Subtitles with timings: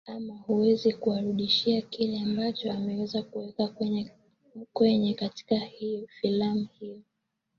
[0.07, 3.73] ama hawezi kuwarudishia kile ambacho ameweza kuweka
[4.73, 5.55] kwenye katika
[6.21, 7.01] filamu hiyo